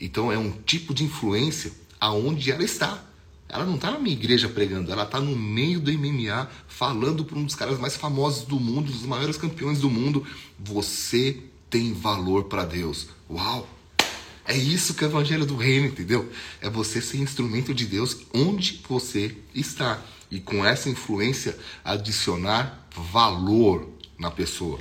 Então 0.00 0.32
é 0.32 0.38
um 0.38 0.52
tipo 0.52 0.94
de 0.94 1.04
influência 1.04 1.70
aonde 2.00 2.50
ela 2.50 2.64
está. 2.64 3.04
Ela 3.46 3.66
não 3.66 3.74
está 3.74 3.90
na 3.90 3.98
minha 3.98 4.16
igreja 4.16 4.48
pregando, 4.48 4.90
ela 4.90 5.02
está 5.02 5.20
no 5.20 5.36
meio 5.36 5.78
do 5.80 5.92
MMA, 5.92 6.48
falando 6.66 7.26
para 7.26 7.38
um 7.38 7.44
dos 7.44 7.54
caras 7.54 7.78
mais 7.78 7.94
famosos 7.94 8.46
do 8.46 8.58
mundo, 8.58 8.90
dos 8.90 9.04
maiores 9.04 9.36
campeões 9.36 9.80
do 9.80 9.90
mundo. 9.90 10.26
Você 10.58 11.42
tem 11.68 11.92
valor 11.92 12.44
para 12.44 12.64
Deus. 12.64 13.08
Uau! 13.28 13.73
É 14.46 14.56
isso 14.56 14.94
que 14.94 15.02
é 15.02 15.06
o 15.06 15.10
evangelho 15.10 15.46
do 15.46 15.56
reino, 15.56 15.86
entendeu? 15.86 16.30
É 16.60 16.68
você 16.68 17.00
ser 17.00 17.18
instrumento 17.18 17.72
de 17.72 17.86
Deus 17.86 18.18
onde 18.32 18.82
você 18.86 19.34
está. 19.54 20.02
E 20.30 20.38
com 20.38 20.64
essa 20.64 20.88
influência 20.88 21.56
adicionar 21.84 22.86
valor 22.94 23.88
na 24.18 24.30
pessoa. 24.30 24.78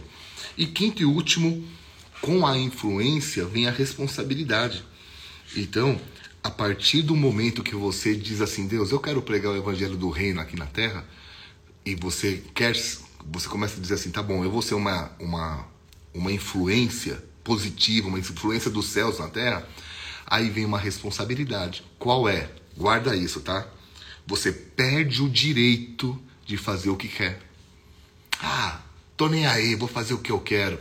E 0.57 0.65
quinto 0.65 1.01
e 1.01 1.05
último, 1.05 1.65
com 2.21 2.45
a 2.45 2.57
influência 2.57 3.45
vem 3.45 3.67
a 3.67 3.71
responsabilidade. 3.71 4.83
Então, 5.55 5.99
a 6.43 6.49
partir 6.49 7.01
do 7.01 7.15
momento 7.15 7.63
que 7.63 7.75
você 7.75 8.15
diz 8.15 8.41
assim, 8.41 8.67
Deus, 8.67 8.91
eu 8.91 8.99
quero 8.99 9.21
pregar 9.21 9.53
o 9.53 9.57
evangelho 9.57 9.95
do 9.95 10.09
reino 10.09 10.41
aqui 10.41 10.57
na 10.57 10.65
terra, 10.65 11.05
e 11.85 11.95
você 11.95 12.43
quer, 12.53 12.75
você 12.75 13.47
começa 13.47 13.77
a 13.77 13.81
dizer 13.81 13.95
assim, 13.95 14.11
tá 14.11 14.21
bom, 14.21 14.43
eu 14.43 14.51
vou 14.51 14.61
ser 14.61 14.75
uma, 14.75 15.11
uma, 15.19 15.65
uma 16.13 16.31
influência 16.31 17.23
positiva, 17.43 18.07
uma 18.07 18.19
influência 18.19 18.71
dos 18.71 18.87
céus 18.87 19.19
na 19.19 19.27
terra, 19.27 19.67
aí 20.25 20.49
vem 20.49 20.65
uma 20.65 20.79
responsabilidade. 20.79 21.83
Qual 21.99 22.27
é? 22.27 22.49
Guarda 22.75 23.15
isso, 23.15 23.41
tá? 23.41 23.67
Você 24.25 24.51
perde 24.51 25.21
o 25.21 25.29
direito 25.29 26.19
de 26.45 26.57
fazer 26.57 26.89
o 26.89 26.97
que 26.97 27.07
quer. 27.07 27.41
Ah, 28.39 28.81
tô 29.15 29.27
nem 29.27 29.45
aí, 29.45 29.75
vou 29.75 29.87
fazer 29.87 30.13
o 30.13 30.19
que 30.19 30.31
eu 30.31 30.39
quero. 30.39 30.79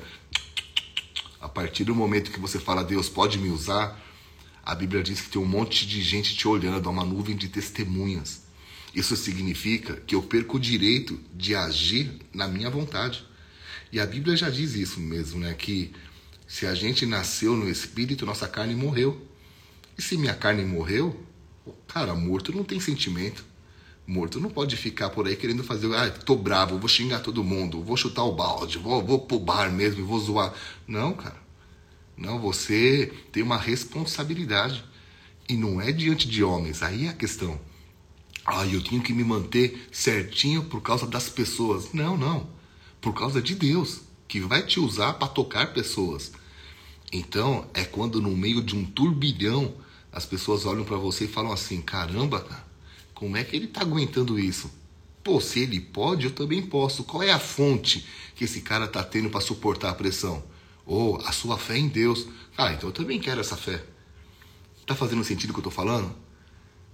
A 1.40 1.48
partir 1.48 1.84
do 1.84 1.94
momento 1.94 2.30
que 2.30 2.40
você 2.40 2.58
fala, 2.58 2.84
Deus 2.84 3.08
pode 3.08 3.38
me 3.38 3.50
usar, 3.50 4.00
a 4.64 4.74
Bíblia 4.74 5.02
diz 5.02 5.20
que 5.20 5.30
tem 5.30 5.42
um 5.42 5.46
monte 5.46 5.86
de 5.86 6.00
gente 6.02 6.36
te 6.36 6.46
olhando, 6.46 6.88
uma 6.88 7.04
nuvem 7.04 7.36
de 7.36 7.48
testemunhas. 7.48 8.42
Isso 8.94 9.16
significa 9.16 9.96
que 10.06 10.14
eu 10.14 10.22
perco 10.22 10.56
o 10.56 10.60
direito 10.60 11.18
de 11.34 11.54
agir 11.54 12.20
na 12.32 12.46
minha 12.46 12.70
vontade. 12.70 13.26
E 13.90 13.98
a 13.98 14.06
Bíblia 14.06 14.36
já 14.36 14.48
diz 14.48 14.74
isso 14.74 15.00
mesmo, 15.00 15.40
né? 15.40 15.52
Que 15.54 15.92
se 16.52 16.66
a 16.66 16.74
gente 16.74 17.06
nasceu 17.06 17.56
no 17.56 17.66
espírito, 17.66 18.26
nossa 18.26 18.46
carne 18.46 18.74
morreu. 18.74 19.26
E 19.96 20.02
se 20.02 20.18
minha 20.18 20.34
carne 20.34 20.62
morreu, 20.62 21.18
cara, 21.88 22.14
morto 22.14 22.54
não 22.54 22.62
tem 22.62 22.78
sentimento. 22.78 23.42
Morto 24.06 24.38
não 24.38 24.50
pode 24.50 24.76
ficar 24.76 25.08
por 25.08 25.26
aí 25.26 25.34
querendo 25.34 25.64
fazer, 25.64 25.90
ah, 25.94 26.10
tô 26.10 26.36
bravo, 26.36 26.78
vou 26.78 26.90
xingar 26.90 27.20
todo 27.20 27.42
mundo, 27.42 27.82
vou 27.82 27.96
chutar 27.96 28.24
o 28.24 28.34
balde, 28.34 28.76
vou, 28.76 29.02
vou 29.02 29.20
pro 29.20 29.38
bar 29.38 29.72
mesmo, 29.72 30.04
vou 30.04 30.20
zoar. 30.20 30.52
Não, 30.86 31.14
cara. 31.14 31.40
Não, 32.18 32.38
você 32.38 33.10
tem 33.32 33.42
uma 33.42 33.56
responsabilidade. 33.56 34.84
E 35.48 35.56
não 35.56 35.80
é 35.80 35.90
diante 35.90 36.28
de 36.28 36.44
homens, 36.44 36.82
aí 36.82 37.06
é 37.06 37.08
a 37.08 37.14
questão. 37.14 37.58
Ah, 38.44 38.66
eu 38.66 38.84
tenho 38.84 39.02
que 39.02 39.14
me 39.14 39.24
manter 39.24 39.88
certinho 39.90 40.64
por 40.64 40.82
causa 40.82 41.06
das 41.06 41.30
pessoas. 41.30 41.94
Não, 41.94 42.14
não. 42.14 42.46
Por 43.00 43.14
causa 43.14 43.40
de 43.40 43.54
Deus, 43.54 44.02
que 44.28 44.38
vai 44.38 44.62
te 44.62 44.78
usar 44.78 45.14
para 45.14 45.28
tocar 45.28 45.72
pessoas. 45.72 46.41
Então, 47.12 47.68
é 47.74 47.84
quando 47.84 48.22
no 48.22 48.34
meio 48.34 48.62
de 48.62 48.74
um 48.74 48.84
turbilhão 48.84 49.74
as 50.10 50.24
pessoas 50.24 50.64
olham 50.64 50.84
para 50.84 50.96
você 50.96 51.24
e 51.24 51.28
falam 51.28 51.52
assim: 51.52 51.80
caramba, 51.82 52.40
cara, 52.40 52.64
como 53.12 53.36
é 53.36 53.44
que 53.44 53.54
ele 53.54 53.66
está 53.66 53.82
aguentando 53.82 54.38
isso? 54.38 54.70
Pô, 55.22 55.40
se 55.40 55.60
ele 55.60 55.78
pode, 55.78 56.26
eu 56.26 56.32
também 56.32 56.62
posso. 56.62 57.04
Qual 57.04 57.22
é 57.22 57.30
a 57.30 57.38
fonte 57.38 58.06
que 58.34 58.44
esse 58.44 58.62
cara 58.62 58.86
está 58.86 59.04
tendo 59.04 59.30
para 59.30 59.40
suportar 59.40 59.90
a 59.90 59.94
pressão? 59.94 60.42
Ou 60.84 61.16
a 61.18 61.30
sua 61.30 61.58
fé 61.58 61.78
em 61.78 61.86
Deus. 61.86 62.26
Ah, 62.56 62.72
então 62.72 62.88
eu 62.88 62.92
também 62.92 63.20
quero 63.20 63.40
essa 63.40 63.56
fé. 63.56 63.84
Tá 64.84 64.96
fazendo 64.96 65.22
sentido 65.22 65.50
o 65.50 65.52
que 65.52 65.60
eu 65.60 65.68
estou 65.68 65.72
falando? 65.72 66.12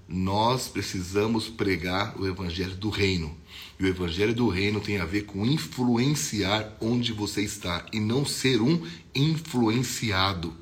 Nós 0.09 0.69
precisamos 0.69 1.51
pregar 1.51 2.19
o 2.19 2.27
evangelho 2.27 2.75
do 2.75 2.89
reino. 2.89 3.37
E 3.79 3.85
o 3.85 3.87
evangelho 3.87 4.35
do 4.35 4.49
reino 4.49 4.81
tem 4.81 4.97
a 4.97 5.05
ver 5.05 5.27
com 5.27 5.45
influenciar 5.45 6.75
onde 6.81 7.13
você 7.13 7.43
está 7.43 7.85
e 7.93 8.01
não 8.01 8.25
ser 8.25 8.63
um 8.63 8.87
influenciado. 9.15 10.55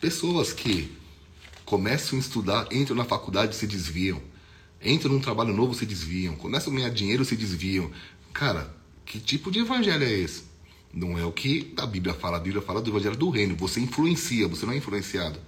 Pessoas 0.00 0.54
que 0.54 0.90
começam 1.66 2.18
a 2.18 2.20
estudar, 2.20 2.66
entram 2.72 2.96
na 2.96 3.04
faculdade 3.04 3.54
e 3.54 3.58
se 3.58 3.66
desviam. 3.66 4.22
Entram 4.82 5.12
num 5.12 5.20
trabalho 5.20 5.52
novo 5.52 5.74
se 5.74 5.84
desviam. 5.84 6.34
Começam 6.36 6.72
a 6.72 6.76
ganhar 6.76 6.88
dinheiro 6.88 7.26
se 7.26 7.36
desviam. 7.36 7.90
Cara, 8.32 8.74
que 9.04 9.20
tipo 9.20 9.50
de 9.50 9.58
evangelho 9.58 10.04
é 10.04 10.12
esse? 10.12 10.44
Não 10.94 11.18
é 11.18 11.26
o 11.26 11.32
que 11.32 11.74
a 11.76 11.84
Bíblia 11.84 12.14
fala. 12.14 12.38
A 12.38 12.40
Bíblia 12.40 12.62
fala 12.62 12.80
do 12.80 12.90
evangelho 12.90 13.16
do 13.16 13.28
reino. 13.28 13.54
Você 13.56 13.80
influencia, 13.80 14.48
você 14.48 14.64
não 14.64 14.72
é 14.72 14.78
influenciado. 14.78 15.38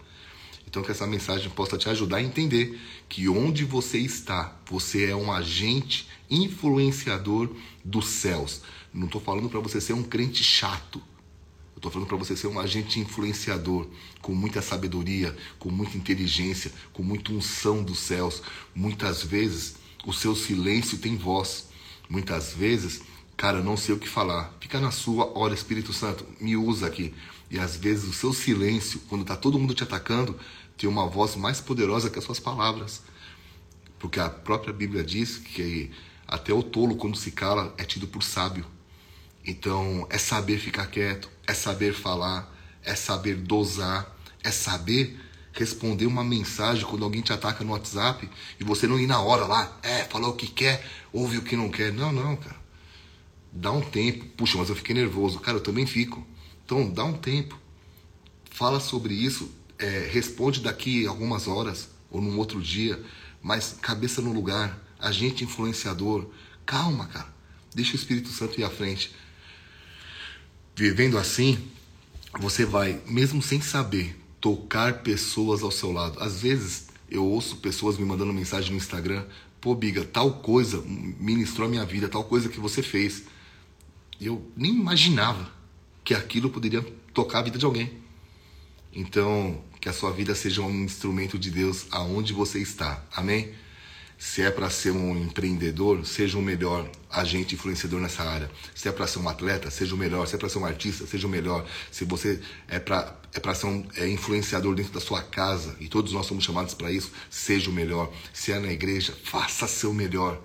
Então 0.67 0.83
que 0.83 0.91
essa 0.91 1.07
mensagem 1.07 1.51
possa 1.51 1.77
te 1.77 1.89
ajudar 1.89 2.19
a 2.19 2.23
entender 2.23 2.81
que 3.09 3.29
onde 3.29 3.65
você 3.65 3.99
está, 3.99 4.57
você 4.69 5.07
é 5.07 5.17
um 5.17 5.33
agente 5.33 6.09
influenciador 6.31 7.51
dos 7.85 8.07
céus. 8.07 8.63
Não 8.93 9.07
estou 9.07 9.21
falando 9.21 9.49
para 9.49 9.61
você 9.61 9.81
ser 9.81 9.93
um 9.93 10.03
crente 10.03 10.45
chato. 10.45 11.03
Estou 11.75 11.91
falando 11.91 12.09
para 12.09 12.17
você 12.19 12.37
ser 12.37 12.47
um 12.47 12.61
agente 12.61 13.01
influenciador, 13.01 13.87
com 14.21 14.35
muita 14.35 14.61
sabedoria, 14.61 15.35
com 15.59 15.71
muita 15.71 15.97
inteligência, 15.97 16.71
com 16.93 17.03
muita 17.03 17.33
unção 17.33 17.83
dos 17.83 17.99
céus. 17.99 18.43
Muitas 18.75 19.23
vezes 19.23 19.77
o 20.07 20.13
seu 20.13 20.37
silêncio 20.37 20.99
tem 20.99 21.17
voz. 21.17 21.69
Muitas 22.09 22.53
vezes 22.53 23.01
Cara, 23.41 23.63
não 23.63 23.75
sei 23.75 23.95
o 23.95 23.99
que 23.99 24.07
falar. 24.07 24.55
Fica 24.61 24.79
na 24.79 24.91
sua, 24.91 25.33
ora 25.35 25.55
Espírito 25.55 25.95
Santo, 25.95 26.27
me 26.39 26.59
usa 26.59 26.87
aqui. 26.87 27.15
E 27.51 27.59
às 27.59 27.77
vezes 27.77 28.09
o 28.09 28.13
seu 28.13 28.33
silêncio, 28.33 29.01
quando 29.09 29.23
está 29.23 29.37
todo 29.37 29.59
mundo 29.59 29.75
te 29.75 29.83
atacando, 29.83 30.39
tem 30.77 30.89
uma 30.89 31.07
voz 31.07 31.35
mais 31.35 31.61
poderosa 31.61 32.09
que 32.09 32.19
as 32.19 32.25
suas 32.25 32.39
palavras. 32.39 33.03
Porque 33.99 34.21
a 34.21 34.31
própria 34.31 34.73
Bíblia 34.73 35.03
diz 35.03 35.37
que 35.37 35.91
até 36.27 36.55
o 36.55 36.63
tolo, 36.63 36.97
quando 36.97 37.17
se 37.17 37.33
cala, 37.33 37.75
é 37.77 37.85
tido 37.85 38.07
por 38.07 38.23
sábio. 38.23 38.65
Então, 39.45 40.07
é 40.11 40.17
saber 40.17 40.59
ficar 40.59 40.87
quieto, 40.87 41.29
é 41.47 41.53
saber 41.53 41.93
falar, 41.93 42.55
é 42.85 42.95
saber 42.95 43.35
dosar, 43.35 44.17
é 44.45 44.51
saber 44.51 45.19
responder 45.53 46.07
uma 46.07 46.23
mensagem 46.23 46.85
quando 46.85 47.05
alguém 47.05 47.21
te 47.21 47.33
ataca 47.33 47.65
no 47.65 47.73
WhatsApp 47.73 48.31
e 48.59 48.65
você 48.65 48.87
não 48.87 48.99
ir 48.99 49.07
na 49.07 49.21
hora 49.21 49.45
lá, 49.47 49.77
é, 49.83 50.05
falar 50.05 50.29
o 50.29 50.35
que 50.35 50.47
quer, 50.47 50.87
ouve 51.13 51.39
o 51.39 51.43
que 51.43 51.57
não 51.57 51.69
quer. 51.69 51.93
Não, 51.93 52.13
não, 52.13 52.37
cara. 52.37 52.57
Dá 53.53 53.73
um 53.73 53.81
tempo. 53.81 54.25
Puxa, 54.37 54.57
mas 54.59 54.69
eu 54.69 54.77
fiquei 54.77 54.95
nervoso. 54.95 55.41
Cara, 55.41 55.59
eu 55.59 55.63
também 55.63 55.87
fico. 55.87 56.25
Então, 56.71 56.89
dá 56.89 57.03
um 57.03 57.15
tempo. 57.15 57.59
Fala 58.49 58.79
sobre 58.79 59.13
isso. 59.13 59.51
É, 59.77 60.09
responde 60.13 60.61
daqui 60.61 61.05
algumas 61.05 61.49
horas 61.49 61.89
ou 62.09 62.21
num 62.21 62.39
outro 62.39 62.63
dia. 62.63 63.03
Mas 63.43 63.77
cabeça 63.83 64.23
no 64.23 64.33
lugar. 64.33 64.79
Agente 64.97 65.43
influenciador. 65.43 66.31
Calma, 66.65 67.09
cara. 67.09 67.27
Deixa 67.75 67.95
o 67.95 67.97
Espírito 67.97 68.29
Santo 68.29 68.61
ir 68.61 68.63
à 68.63 68.71
frente. 68.71 69.13
Vivendo 70.77 71.19
assim, 71.19 71.59
você 72.39 72.65
vai, 72.65 73.03
mesmo 73.05 73.43
sem 73.43 73.61
saber, 73.61 74.17
tocar 74.41 75.03
pessoas 75.03 75.65
ao 75.65 75.73
seu 75.73 75.91
lado. 75.91 76.23
Às 76.23 76.41
vezes 76.41 76.87
eu 77.11 77.25
ouço 77.25 77.57
pessoas 77.57 77.99
me 77.99 78.05
mandando 78.05 78.33
mensagem 78.33 78.71
no 78.71 78.77
Instagram: 78.77 79.27
pô, 79.61 79.75
Biga, 79.75 80.05
tal 80.05 80.35
coisa 80.35 80.81
ministrou 80.87 81.67
a 81.67 81.71
minha 81.71 81.85
vida, 81.85 82.09
tal 82.09 82.23
coisa 82.23 82.49
que 82.49 82.61
você 82.61 82.81
fez. 82.81 83.25
Eu 84.21 84.49
nem 84.57 84.73
imaginava 84.73 85.59
que 86.11 86.15
aquilo 86.15 86.51
poderia 86.51 86.83
tocar 87.15 87.39
a 87.39 87.43
vida 87.43 87.57
de 87.57 87.65
alguém. 87.65 87.89
Então, 88.93 89.63
que 89.81 89.89
a 89.89 89.93
sua 89.93 90.11
vida 90.11 90.35
seja 90.35 90.61
um 90.61 90.83
instrumento 90.83 91.39
de 91.39 91.53
Deus 91.53 91.87
aonde 91.89 92.33
você 92.33 92.59
está. 92.59 93.01
Amém? 93.15 93.55
Se 94.19 94.43
é 94.43 94.51
para 94.51 94.69
ser 94.69 94.91
um 94.91 95.17
empreendedor, 95.17 96.05
seja 96.05 96.37
o 96.37 96.43
melhor 96.43 96.91
agente 97.09 97.55
influenciador 97.55 98.01
nessa 98.01 98.25
área. 98.25 98.51
Se 98.75 98.89
é 98.89 98.93
para 98.93 99.07
ser 99.07 99.21
um 99.21 99.29
atleta, 99.29 99.71
seja 99.71 99.95
o 99.95 99.97
melhor. 99.97 100.27
Se 100.27 100.35
é 100.35 100.39
para 100.39 100.49
ser 100.49 100.59
um 100.59 100.65
artista, 100.65 101.07
seja 101.07 101.29
o 101.29 101.31
melhor. 101.31 101.65
Se 101.93 102.05
você 102.05 102.41
é 102.67 102.81
para 102.81 103.17
é 103.33 103.39
para 103.39 103.55
ser 103.55 103.67
um 103.67 103.87
é 103.97 104.09
influenciador 104.09 104.75
dentro 104.75 104.93
da 104.93 105.01
sua 105.01 105.23
casa, 105.23 105.77
e 105.79 105.87
todos 105.87 106.13
nós 106.13 106.27
somos 106.27 106.43
chamados 106.43 106.75
para 106.75 106.91
isso, 106.91 107.13
seja 107.31 107.71
o 107.71 107.73
melhor. 107.73 108.13
Se 108.33 108.51
é 108.51 108.59
na 108.59 108.73
igreja, 108.73 109.17
faça 109.23 109.69
seu 109.69 109.95
melhor. 109.95 110.43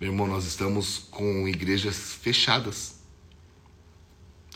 Meu 0.00 0.12
irmão, 0.12 0.28
nós 0.28 0.44
estamos 0.44 1.08
com 1.10 1.48
igrejas 1.48 2.12
fechadas 2.22 3.01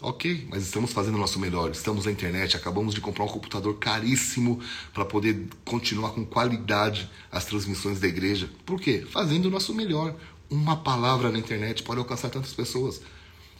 Ok, 0.03 0.47
mas 0.51 0.63
estamos 0.63 0.93
fazendo 0.93 1.15
o 1.15 1.19
nosso 1.19 1.39
melhor. 1.41 1.71
Estamos 1.71 2.05
na 2.05 2.13
internet, 2.13 2.55
acabamos 2.55 2.95
de 2.95 3.01
comprar 3.01 3.25
um 3.25 3.29
computador 3.29 3.79
caríssimo 3.79 4.61
para 4.93 5.07
poder 5.07 5.47
continuar 5.65 6.11
com 6.11 6.25
qualidade 6.25 7.11
as 7.33 7.47
transmissões 7.47 7.99
da 7.99 8.07
igreja. 8.07 8.51
Por 8.67 8.79
quê? 8.79 9.07
Fazendo 9.11 9.47
o 9.47 9.51
nosso 9.51 9.75
melhor. 9.75 10.15
Uma 10.51 10.77
palavra 10.77 11.33
na 11.33 11.39
internet 11.39 11.83
pode 11.83 11.99
alcançar 11.99 12.29
tantas 12.29 12.53
pessoas. 12.53 13.01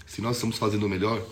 Se 0.07 0.21
nós 0.21 0.37
estamos 0.37 0.59
fazendo 0.59 0.85
o 0.85 0.89
melhor, 0.91 1.27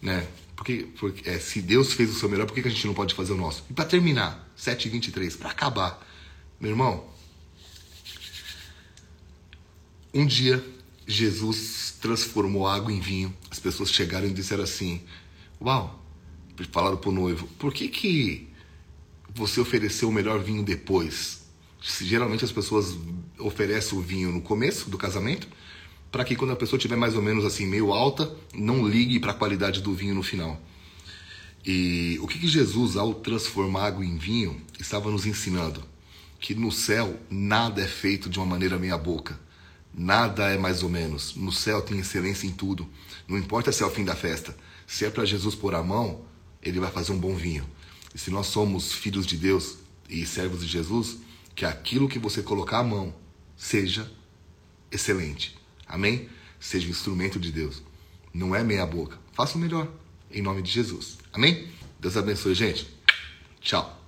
né? 0.00 0.26
Porque, 0.54 0.86
porque 0.98 1.28
é, 1.28 1.38
se 1.38 1.60
Deus 1.60 1.92
fez 1.92 2.10
o 2.10 2.14
seu 2.14 2.28
melhor, 2.28 2.46
por 2.46 2.54
que, 2.54 2.60
a 2.60 2.70
gente 2.70 2.86
não 2.86 2.94
pode 2.94 3.14
fazer 3.14 3.32
o 3.32 3.36
nosso? 3.36 3.64
E 3.68 3.72
para 3.72 3.84
terminar, 3.84 4.48
7h23, 4.56 5.38
para 5.38 5.50
acabar, 5.50 6.06
meu 6.60 6.70
irmão, 6.70 7.04
um 10.14 10.24
dia 10.24 10.64
Jesus 11.10 11.96
transformou 12.00 12.66
água 12.66 12.92
em 12.92 13.00
vinho. 13.00 13.34
As 13.50 13.58
pessoas 13.58 13.90
chegaram 13.90 14.28
e 14.28 14.32
disseram 14.32 14.62
assim: 14.62 15.00
Uau! 15.60 15.98
Falaram 16.70 16.96
para 16.96 17.10
o 17.10 17.12
noivo: 17.12 17.48
Por 17.58 17.72
que, 17.72 17.88
que 17.88 18.48
você 19.34 19.60
ofereceu 19.60 20.08
o 20.08 20.12
melhor 20.12 20.40
vinho 20.40 20.62
depois? 20.62 21.40
Geralmente 22.00 22.44
as 22.44 22.52
pessoas 22.52 22.96
oferecem 23.38 23.98
o 23.98 24.02
vinho 24.02 24.30
no 24.30 24.40
começo 24.40 24.88
do 24.90 24.98
casamento, 24.98 25.48
para 26.12 26.24
que 26.24 26.36
quando 26.36 26.52
a 26.52 26.56
pessoa 26.56 26.76
estiver 26.76 26.96
mais 26.96 27.16
ou 27.16 27.22
menos 27.22 27.44
assim, 27.44 27.66
meio 27.66 27.92
alta, 27.92 28.32
não 28.54 28.86
ligue 28.86 29.18
para 29.18 29.32
a 29.32 29.34
qualidade 29.34 29.80
do 29.80 29.94
vinho 29.94 30.14
no 30.14 30.22
final. 30.22 30.60
E 31.66 32.18
o 32.22 32.26
que, 32.28 32.38
que 32.38 32.48
Jesus, 32.48 32.96
ao 32.96 33.14
transformar 33.14 33.86
água 33.86 34.04
em 34.04 34.16
vinho, 34.16 34.60
estava 34.78 35.10
nos 35.10 35.26
ensinando? 35.26 35.82
Que 36.38 36.54
no 36.54 36.70
céu 36.70 37.18
nada 37.28 37.82
é 37.82 37.86
feito 37.88 38.28
de 38.28 38.38
uma 38.38 38.46
maneira 38.46 38.78
meia-boca 38.78 39.38
Nada 39.92 40.48
é 40.50 40.58
mais 40.58 40.82
ou 40.82 40.88
menos. 40.88 41.34
No 41.34 41.52
céu 41.52 41.82
tem 41.82 41.98
excelência 41.98 42.46
em 42.46 42.50
tudo. 42.50 42.88
Não 43.26 43.36
importa 43.36 43.72
se 43.72 43.82
é 43.82 43.86
o 43.86 43.90
fim 43.90 44.04
da 44.04 44.14
festa. 44.14 44.56
Se 44.86 45.04
é 45.04 45.10
para 45.10 45.24
Jesus 45.24 45.54
pôr 45.54 45.74
a 45.74 45.82
mão, 45.82 46.24
ele 46.62 46.80
vai 46.80 46.90
fazer 46.90 47.12
um 47.12 47.18
bom 47.18 47.34
vinho. 47.34 47.66
E 48.14 48.18
se 48.18 48.30
nós 48.30 48.46
somos 48.46 48.92
filhos 48.92 49.26
de 49.26 49.36
Deus 49.36 49.76
e 50.08 50.24
servos 50.26 50.60
de 50.60 50.66
Jesus, 50.66 51.18
que 51.54 51.64
aquilo 51.64 52.08
que 52.08 52.18
você 52.18 52.42
colocar 52.42 52.78
a 52.78 52.84
mão 52.84 53.14
seja 53.56 54.10
excelente. 54.90 55.56
Amém? 55.86 56.28
Seja 56.58 56.88
instrumento 56.88 57.38
de 57.38 57.52
Deus. 57.52 57.82
Não 58.32 58.54
é 58.54 58.62
meia 58.62 58.86
boca. 58.86 59.18
Faça 59.32 59.56
o 59.56 59.60
melhor. 59.60 59.88
Em 60.30 60.42
nome 60.42 60.62
de 60.62 60.70
Jesus. 60.70 61.18
Amém? 61.32 61.68
Deus 61.98 62.16
abençoe, 62.16 62.54
gente. 62.54 62.88
Tchau. 63.60 63.99